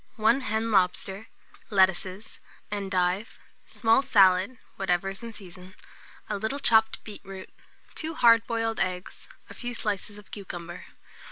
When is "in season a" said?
5.21-6.39